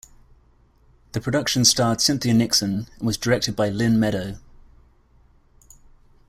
[1.11, 4.39] The production starred Cynthia Nixon and was directed by Lynne Meadow.